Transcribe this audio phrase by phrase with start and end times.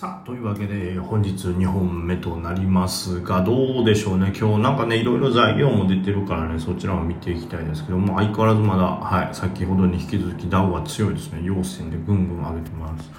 [0.00, 4.32] さあ、というわけで、本日2本目となりますが、どうでしょうね。
[4.32, 11.40] 今日なんかね、いろいろ材料も出てるからね、そちらを見ていきたいですけども、相変わらずまだ、はい、先ほどに引き続きダウは強いですね。
[11.42, 13.10] 陽線でぐんぐん上げてます。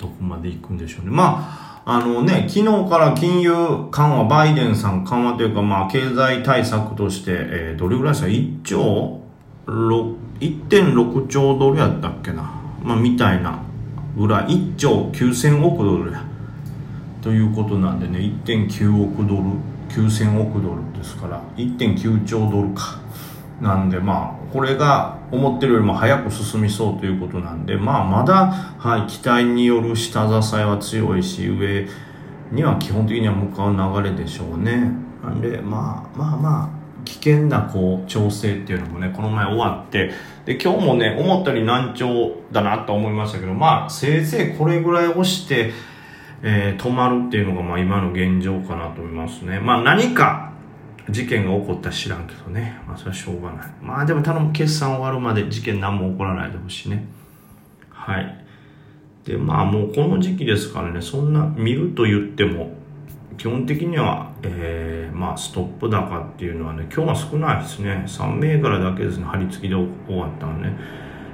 [0.00, 1.10] どこまで行くんでしょうね。
[1.10, 9.20] まあ、あのね、昨日から金融緩和、バイデンさん緩和というか、まあ、経済対策として、えー、どれぐらいですか ?1 兆、
[9.66, 12.52] 1.6兆ドルやったっけな？
[12.84, 13.64] まあ、みたいな
[14.16, 16.24] ぐらい1兆9000億ドルや。
[17.22, 19.42] ということなんでね1.9億ドル
[19.90, 23.00] 9000億ドルですから1.9兆ドルか。
[23.60, 28.46] なんでまあこれが思ってるよりも早く進みそうということなんでまあまだ、
[28.78, 31.86] はい、期待による下支えは強いし上
[32.52, 34.92] には基本的には向かう流れでしょうね。
[35.22, 40.12] なんでまあまあまあ危険なこう調整っていうのもねこの前終わって
[40.44, 45.72] で今日もね思ったより難聴だなと思いましたけどまあせいぜいこれぐらい押して、
[46.42, 49.60] えー、止まるっていうのがまあ今の現状かなと思いますね。
[49.60, 50.52] まあ何か
[51.10, 52.80] 事件が起こったら知らんけどね。
[52.86, 53.70] まあそれはしょうがない。
[53.80, 57.06] まあでも頼む決算終わるまで事件何も起こらないでほしいね。
[57.90, 58.44] はい。
[59.24, 62.77] でまあもうこの時期ですからねそんな見ると言っても
[63.38, 68.04] 基本的には、えー、まあ、ストップ高っていうのはね、今日は少ないですね。
[68.04, 69.86] 3銘柄だけですね、張り付きで終
[70.16, 70.76] わったのね。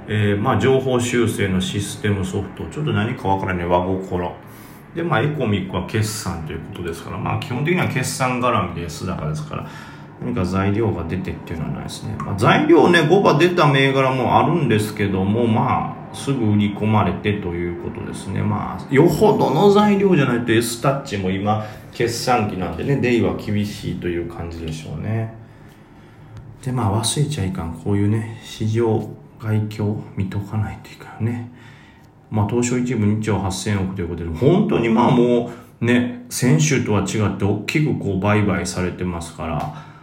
[0.07, 4.35] えー、まあ、情報修正のシステムソフト、ちょっと何かわからない和心。
[4.93, 9.67] で、まあ、エコミックは決算ということですから、まあ、基本的には決算絡みで安高ですから、
[10.21, 12.15] 何か材料が出てっていうのはないですね。
[12.19, 18.41] まあ、材料ね、5番出た銘柄もあるんですけども、まあ、すぐ売り込まれてということですね。
[18.41, 25.33] まあ、よほどの材料じゃないと S タッチも今、決算期なんでね、デイは厳しいという感じでしょうね。
[26.63, 27.73] で、まあ忘れちゃいかん。
[27.73, 31.51] こういうね、市場外況見とかないといかんね。
[32.29, 39.94] まあ東証一部2兆8000億ということで、本当にまあもうね、先週とは違って大きくこう売買されてますから、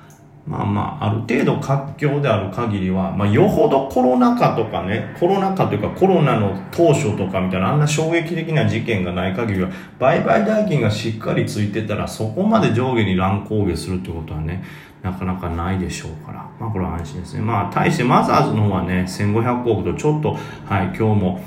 [0.44, 9.70] まあまあ、ある程度活況である限りは、まあ、よほどコロナ禍とかね、コロナ禍というかコロナの当初とかみたいな、あんな衝撃的な事件がない限りは、
[10.00, 14.64] 売買代金がしっかりついてたら、そこまで上下に乱高下するってことはね、
[15.02, 16.48] なかなかないでしょうから。
[16.58, 17.42] まあ、これは安心ですね。
[17.42, 21.40] まあ、対してマザーズの方はね、1500億とちょっと、はい、今日も、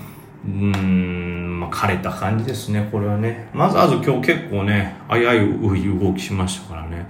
[0.46, 3.50] うーん、まあ、枯れた感じですね、これはね。
[3.54, 7.08] マザーズ今日結構ね、危うい動きしましたからね。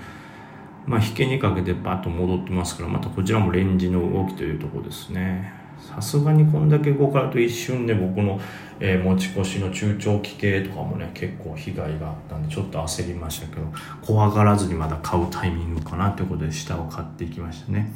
[0.85, 5.53] まあ、引けにかけてバッと戻ってますから、またこちらもレンジの動きというところですね。
[5.79, 8.40] さすがにこんだけ動かれると一瞬で僕の、
[8.79, 13.62] えー、持ち越しの中長期系とかもね、結構被害があったんで、ちょっと焦りましたけど、
[14.01, 17.91] 怖がらずにまだ買うタイミングかなということで下を買っていきましたね。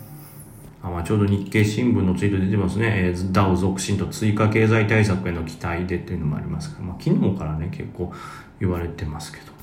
[0.82, 8.14] あまあ、ちょうど日経新聞のツイート出てますね、えー、ダウ続伸と追加経済対策への期待でっていうのもありますけど、まあ、昨日からね、結構
[8.60, 9.59] 言われてますけど。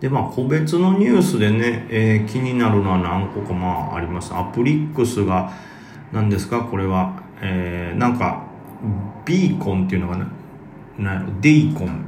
[0.00, 4.34] で、まあ、個別のニュースでね、えー、気になるのは何個かまああります。
[4.34, 5.52] アプリックスが、
[6.12, 6.62] 何ですか？
[6.62, 8.44] これは、えー、なんか、
[9.24, 10.26] ビーコンっていうのがな、
[10.98, 12.04] なデイコン、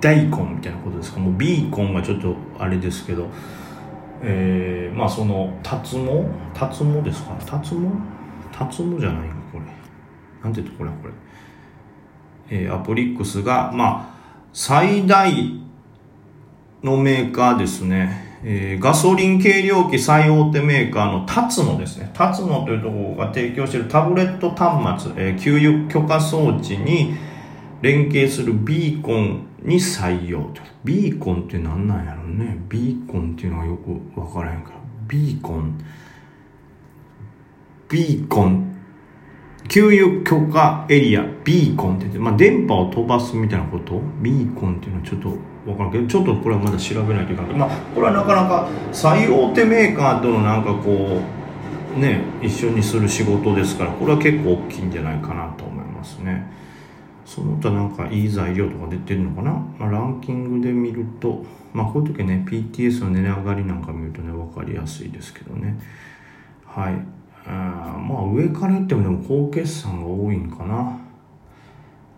[0.00, 1.20] ダイコンみたいなことですか？
[1.20, 3.28] もうビーコンがちょっとあれですけど、
[4.22, 7.34] えー、まあその、達毛達毛ですか？
[7.46, 7.86] 達毛
[8.52, 9.34] 達毛じゃないの？
[9.52, 9.60] これ。
[10.42, 11.12] なんて言うとこれこれ。
[12.50, 14.20] えー、アプリックスが、まあ、
[14.52, 15.32] 最大
[16.82, 18.30] のメーカーですね。
[18.42, 22.10] えー、ガソリン計量器最大手メーカーのタツノですね。
[22.14, 27.14] タツノというところが提供しているタブレット端末、えー、給油許可装置に
[27.82, 30.62] 連携するビーコンに採用と。
[30.84, 32.58] ビーコンって何なんやろうね。
[32.68, 34.76] ビーコンっていうのはよくわからへんから。
[35.06, 35.78] ビーコン。
[37.90, 38.69] ビーコン。
[39.68, 44.00] 給油許可エリア、ビーコンって言って、まあ、電波を飛ばすみたいなこと？
[44.20, 45.28] ビーコンっていうのはちょっと
[45.70, 51.20] わからんけど、ちょっとこれはまだ調べないといけないまあ、これはなかなか最大手メーカーとのなんかこ
[51.96, 56.50] う、ね、一緒にする仕事ですから、これは結構大きいんじゃないかなと思いますね。
[57.26, 65.78] その他なんかいい材料とか出てるのかな、まあ、ランキングで見ると、まあ、こういう時ね、PTS の値上がりなんか見るとね、わかりやすいですけどね。
[66.66, 66.94] はい。
[67.46, 70.98] あまあ上から言ってもでも高決算が多いんかな。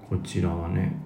[0.09, 0.97] こちらはね。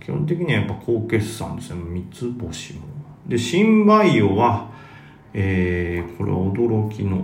[0.00, 1.80] 基本的にはやっぱ高決算ですね。
[1.82, 2.80] 三つ星も。
[3.26, 4.70] で新バイオは
[5.34, 7.18] えー、これは驚きの。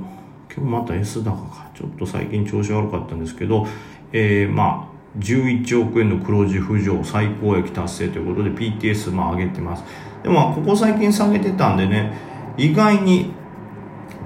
[0.54, 1.70] 今日また S 高か。
[1.74, 3.66] ちょっと最近調子悪かったんですけど
[4.12, 9.84] えー、まあ11億円の黒字浮上最高益達成ということで PTS まあ上げてます。
[10.22, 12.12] でもここ最近下げてたんでね
[12.56, 13.32] 意外に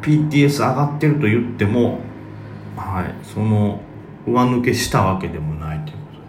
[0.06, 1.99] PTS 上がってると言っても、
[2.76, 3.81] はい、その
[4.26, 6.26] 上抜けしたわけでもないということで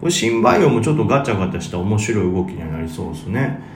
[0.00, 3.70] これ新バイオもちょっとガチャガチャした面白い動きになりそうですね。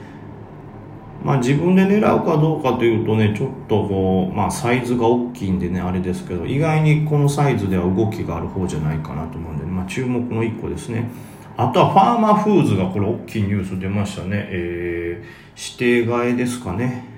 [1.23, 11.09] まあ自分で狙うかどうかというとね、ちょっとこう、まあサイズが大きいんでね、あれですけど、意外にこのサイズでは動きがある方じゃないかなと思うんで、まあ注目の1個ですね。
[11.57, 14.47] あとはファーマーフーズがこれ大きいニュース出ましたね。
[14.51, 17.14] えー、指定買いですかね。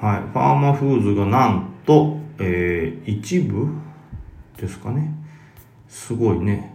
[0.00, 0.20] はい。
[0.20, 3.68] ファーマフーズがなんと、えー、一部
[4.56, 5.14] ですかね。
[5.88, 6.74] すごいね。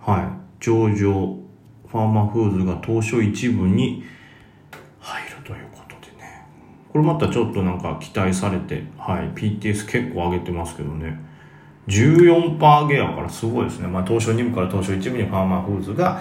[0.00, 1.38] はい、上場。
[1.86, 4.02] ファーマフーズが東証一部に
[4.98, 6.46] 入るということでね。
[6.92, 11.18] これまたちょっとなんか期待されて、はい、PTS 結構上げてますけどね。
[11.88, 16.20] 14%ゲアからすごいですね、まあ、東証2部から東証一部にファーマーフーズが、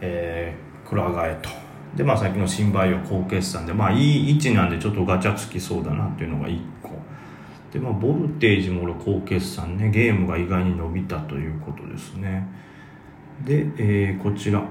[0.00, 1.61] えー、くら替えと。
[1.96, 6.90] でまあさっきの新バイオ高決算でまあいい位置なんでちょっとガチャつきそうだなっていうのが1個。
[7.72, 12.46] でまあボルテージも高決算ねゲームが意外に伸びたということですね。
[13.44, 14.62] で、えー、こちら。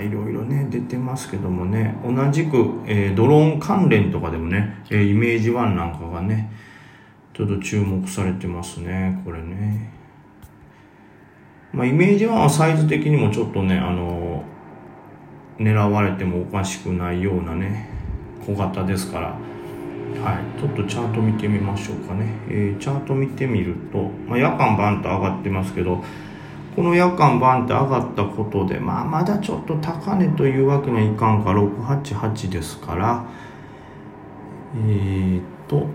[0.00, 1.96] いろいろね出てますけどもね。
[2.02, 6.50] 同じく、えー、ドローン関連とかでもね、えー、イメージワンなんかがね
[7.34, 9.92] ちょっと注目されてますねこれね。
[11.72, 14.44] まあイメージワンはサイズ的にもちょっとねあの
[15.58, 17.88] 狙われてもおかしくないようなね
[18.46, 19.36] 小型ですから。
[20.20, 20.60] はい。
[20.60, 26.04] ちょっとチャート見てみましょうかね、えー、チャート見てみると、まあ、夜間バンと上がってますけど
[26.76, 31.50] この夜間バンって上がったことで、まあ、まだちょっと高値というわけにはいかんか。
[31.50, 33.24] 688ですから。
[34.74, 35.86] えー、っと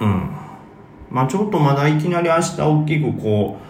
[0.00, 0.30] うん。
[1.10, 3.69] まあちょっとまだいきなり明日大きくこう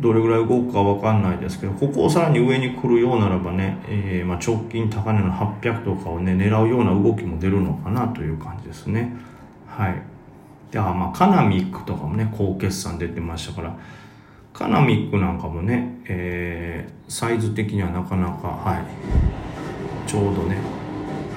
[0.00, 9.14] どれぐらい動くかわかんないですけどここをさらに上に来るようならばね、えー、まあ直近高値の800とかをね狙うような動きも出るのかなという感じですね。
[9.68, 10.02] はい。
[10.72, 13.76] ではまあカナミックとかもね高決算出てましたから
[14.52, 20.58] カナミックなんかもね、えー、サイズ的にはなかなか、はい、ちょうどね、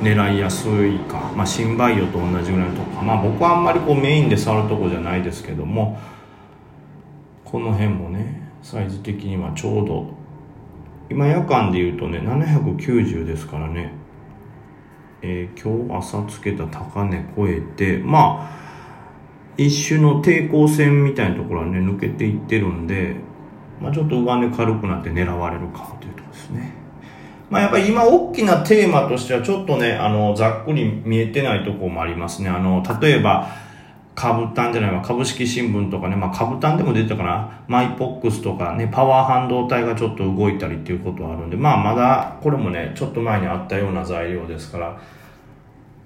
[0.01, 5.99] 狙いやすいか、まあ、新バイオと同じぐらいのとこか、まあ僕はあんまりこうメインで触るとこじゃないですけども、
[7.45, 10.07] この辺もね、サイズ的にはちょうど、
[11.09, 13.91] 今夜間で言うとね、790ですからね、
[15.21, 18.63] えー、今日朝つけた高値超えて、まあ、
[19.57, 23.17] 一種の抵抗線みたいなところはね抜けていってるんで、
[23.81, 26.73] まあ、ちょっと上値軽くなって狙われるかというところですね。
[27.49, 32.49] まあ、やっぱり今大きなテーマとしてはちょっとね、あの、ざっくり見えてないとこもありますね。
[32.49, 33.49] あの、例えば、
[34.15, 38.73] 株単じゃないわ、株式新聞とかね、まあ株単でも出てたかな、マイポックスとか。
[38.75, 44.97] ね、パワー半導体がちょっと動いたりっていうことはあるんで、まあまだ、これもね、ちょっと前にあったような材料ですから、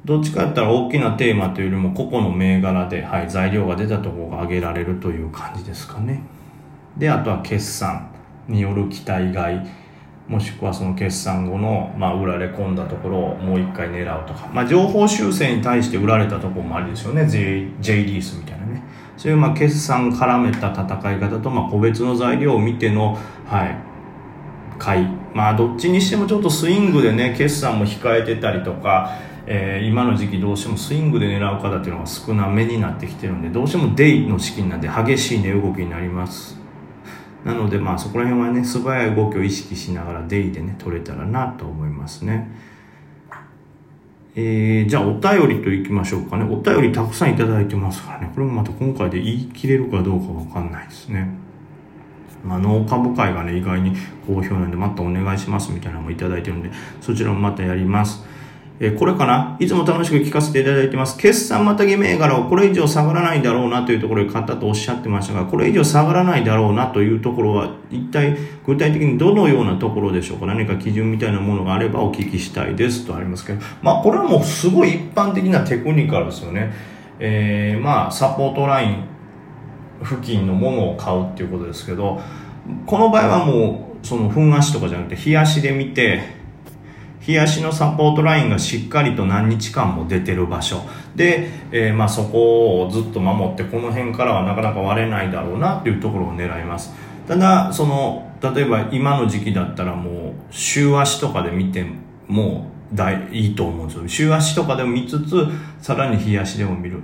[0.06, 6.22] どっちかやったら大きなテーマというよりも個々の銘柄で、はい、材料が出たところが挙げられるという感じですかね。
[6.98, 8.10] で、あとは決算
[8.48, 9.60] による期待買い、
[10.28, 17.28] もしくはその決算後の、まあ、売られ込んだところをもう一回狙うとか、まあ、情報修正に対して売られたところもありですよね。
[17.28, 18.84] J, J リースみたいなね。
[19.16, 23.78] そういうまあ決算絡めた戦い方と、まあ、個別の材料を見ての、はい、
[24.78, 25.08] 買い。
[25.34, 29.12] まあ、どっちにしてもちょっとスイングでね、決算も控えてたりとか、
[29.50, 36.58] えー、今の時期どうしてもスイングで狙う方っていうのが少なめになってきてるんでどうしてもデイの資金なんで激しい値動きになります
[37.48, 42.52] なのでまあそこら辺はね素早い動きを意識しながらデイでね取れたらなと思いますね。
[44.36, 46.44] えー、じゃあお便りといきましょうかね。
[46.44, 48.32] お便りたくさんいただいてますからね。
[48.36, 51.28] これもまた今回で言い切れるかどうかわかんないですね。
[52.44, 53.94] まあ、農家部会がね、意外に
[54.28, 56.70] 好評なんで、またお願いしますみたいなのもいただいてるんで、
[57.02, 58.24] そちらもまたやります。
[58.80, 59.58] えこれかな？
[59.60, 61.18] いつも楽しく聞かせていただいてます。
[61.18, 70.46] 決算またぎ銘柄をこれ以上下がらないだろうなというところで買ったとおっしゃってましたが、これ以上下がらないだろうなというところは、一体具体的にどのようなところでしょうか？
[70.46, 76.72] 何か基準みたいなものがあればお聞きしたいですとありますけど、まあこれはもうすごい一般的なテクニカルですよね。
[77.20, 79.04] えー、まあサポートライン
[80.04, 82.22] 付近のものを買うっていうことですけど、
[82.86, 86.37] この場合はもうその粉足とかじゃなくて冷やしで見て、
[87.28, 90.82] 日足のサポートラインがしっかりと何日間も出てる場所。
[91.14, 96.94] で、えー、まあそこをずっと守ってこの辺からはなかなか割れないだろうなっていうところを狙います。
[97.28, 101.86] ただその例えば今の時期だったらもう週足とかで見て
[102.28, 104.08] も大いいと思うんですよ。
[104.08, 105.46] 週足とかでも見つつ
[105.82, 107.02] さらに日足でも見る。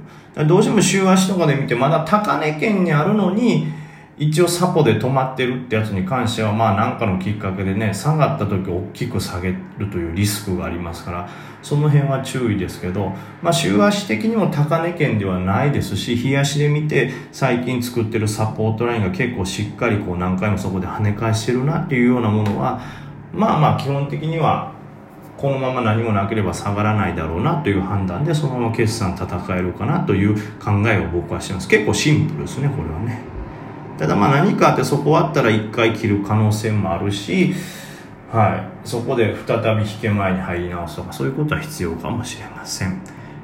[0.48, 3.68] どうしても週足とかで見てまだ高値圏にあるのに
[4.16, 11.30] 一応サポで止まってるってやつに関してはまあ何かのきっかけでね下がった時大きく下げるというリスクがありますから
[11.64, 22.82] その辺は注意ですけど、まあ、週足的にも高値圏ではないですし日足で見て最近作ってるサポートラインが結構しっかりこう何回もそこで跳ね返してるなっていうようなものは
[23.34, 24.74] まあまあ基本的には
[25.38, 33.33] このまま何もなければ下がらないだろうなという判断でそのまま決算戦えるかなという考えを僕はしてます結構シンプルですねこれはね。
[33.98, 37.54] ただまあ何かあってそこあったら1回切る可能性もあるし、
[38.32, 43.02] はい、そこで再び引け前に入り直すとかそういうことは必要かもしれません。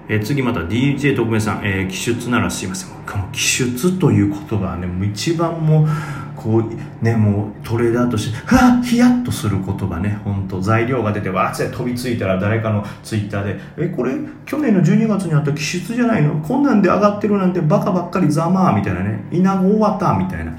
[0.10, 2.90] えー、次また DJ 特命さん、えー、気出ならすいません。
[3.32, 5.88] 気出という言葉はね、もう一番も
[6.36, 10.20] こうねもうトレーダーとしてはヒヤッとする言葉ね。
[10.24, 16.40] 本当材料が出てわーって飛びついたら誰かのツイッターで「えこれ去年の12月にあった気出じゃないの？
[16.42, 20.54] こんなんで上がってるなんてバカばっかりざまー」みたいなね「稲子終わった」みたいな。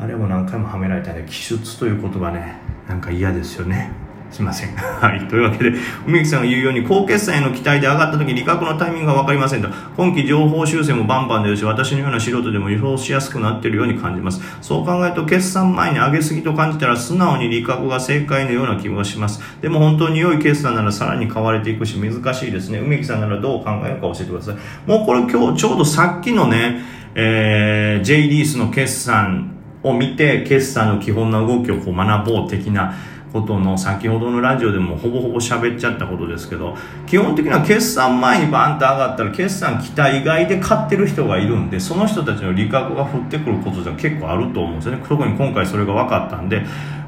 [0.00, 2.56] あれも何回もはめられたんで気出という言葉ね。
[2.88, 3.90] なんか嫌ですよね。
[4.30, 4.74] すいません。
[4.74, 5.28] はい。
[5.28, 5.76] というわけで、
[6.06, 9.68] 梅木さんが言うように、高決算への期待で上がった時、利確のタイミングが分かりませんと。
[9.96, 14.40] 今期情報修正もバンバン出るし、私のような素人でも予想しやすくなっているように感じます。
[14.60, 19.40] そう考えると、決算前に上げすぎと感じたら、素直に利確が正解のような気がします。
[19.62, 22.78] でも本当に良い決算ならさらに買われていくし、難しいですね。
[22.78, 24.56] 梅木さんならどう考えるか教えてください。
[24.86, 26.82] もうこれ今日、ちょうどさっきのね、
[27.14, 29.52] えー、J リースの決算
[29.84, 32.94] を見て、決算の基本の動きをこう学ぼう的な、
[33.34, 46.64] ことの先ほどのラジオでもほぼほぼ喋っちゃったことですけど基本的には決算前にバンと上がったら決算期待外で買ってる人がいるんでその人たちの利確が降ってくることじゃ結構あると思うんですよね特に今回それが分かったんで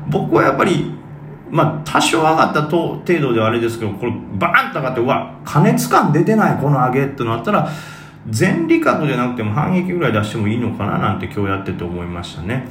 [0.09, 0.91] 僕はやっぱり
[1.49, 7.71] まあ多少上がったと程度ではあれですけどこれバーンと上がってうわ加熱感出てないこの上げってなったら
[8.29, 12.67] 全利確じゃなくても反撃ぐらい出してもいいのかななんて今日やってて思いましたね。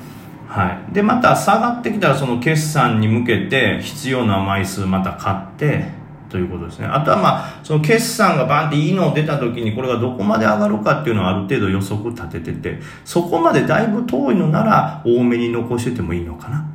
[0.47, 5.85] はい、でまた下がってきたらその決算に向けて必要な枚数また買って
[6.29, 6.87] ということですね。
[6.87, 16.74] あとはまあその決算がバンっていいの出た時にこれがどこまで上がるかっていうのはある程度予測立てててそこまでだいぶ遠いのなら多めに残しててもいいのかな。